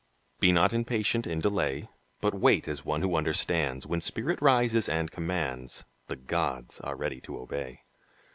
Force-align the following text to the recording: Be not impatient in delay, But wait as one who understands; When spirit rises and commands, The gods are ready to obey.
Be 0.39 0.51
not 0.51 0.73
impatient 0.73 1.27
in 1.27 1.41
delay, 1.41 1.87
But 2.21 2.33
wait 2.33 2.67
as 2.67 2.83
one 2.83 3.03
who 3.03 3.15
understands; 3.15 3.85
When 3.85 4.01
spirit 4.01 4.41
rises 4.41 4.89
and 4.89 5.11
commands, 5.11 5.85
The 6.07 6.15
gods 6.15 6.79
are 6.81 6.95
ready 6.95 7.21
to 7.21 7.37
obey. 7.37 7.83